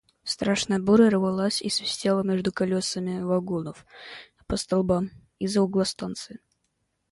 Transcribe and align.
Страшная 0.23 0.79
буря 0.79 1.11
рвалась 1.11 1.61
и 1.61 1.69
свистела 1.69 2.23
между 2.23 2.51
колесами 2.51 3.21
вагонов 3.21 3.85
по 4.47 4.57
столбам 4.57 5.11
из-за 5.37 5.61
угла 5.61 5.85
станции. 5.85 6.39